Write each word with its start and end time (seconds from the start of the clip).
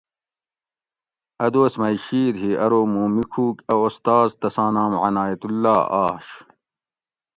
اۤ 1.45 1.51
دوس 1.53 1.73
مئ 1.81 1.95
شید 2.05 2.35
ہی 2.41 2.51
اۤرو 2.63 2.81
مُوں 2.93 3.07
میڄوک 3.15 3.55
اۤ 3.71 3.79
استاز 3.85 4.29
تساں 4.41 4.69
نام 4.75 4.93
عنایت 5.05 5.41
اللہ 5.47 5.79
آش 6.05 6.27